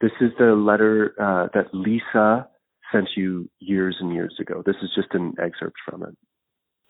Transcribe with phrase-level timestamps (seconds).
[0.00, 2.48] This is the letter uh, that Lisa
[2.92, 4.62] sent you years and years ago.
[4.64, 6.16] This is just an excerpt from it.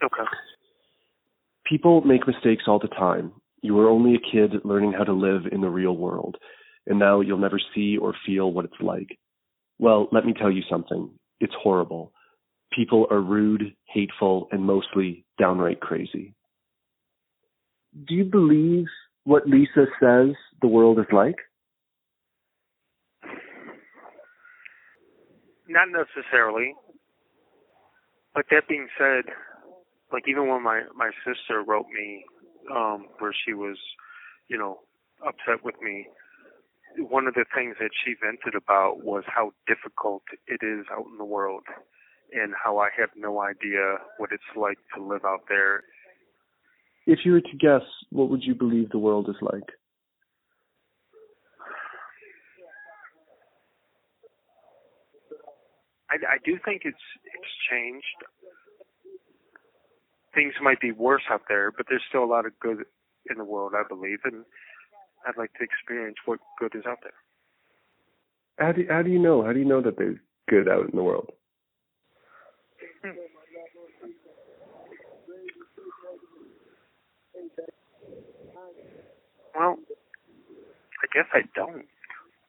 [0.04, 0.28] Okay.
[1.66, 3.32] People make mistakes all the time.
[3.62, 6.36] You were only a kid learning how to live in the real world,
[6.86, 9.18] and now you'll never see or feel what it's like.
[9.78, 11.10] Well, let me tell you something.
[11.40, 12.12] It's horrible.
[12.74, 16.34] People are rude, hateful, and mostly downright crazy.
[18.06, 18.86] Do you believe
[19.24, 21.36] what Lisa says the world is like?
[25.74, 26.76] Not necessarily.
[28.32, 29.24] But that being said,
[30.12, 32.24] like even when my my sister wrote me
[32.70, 33.76] um where she was,
[34.48, 34.78] you know,
[35.26, 36.06] upset with me,
[36.98, 41.18] one of the things that she vented about was how difficult it is out in
[41.18, 41.64] the world
[42.32, 45.82] and how I have no idea what it's like to live out there.
[47.06, 49.68] If you were to guess, what would you believe the world is like?
[56.14, 58.06] I, I do think it's it's changed.
[60.34, 62.84] Things might be worse out there, but there's still a lot of good
[63.30, 64.44] in the world, I believe, and
[65.26, 67.12] I'd like to experience what good is out there.
[68.58, 69.42] How do how do you know?
[69.44, 71.30] How do you know that there's good out in the world?
[73.02, 73.10] Hmm.
[79.56, 79.76] Well,
[81.02, 81.86] I guess I don't.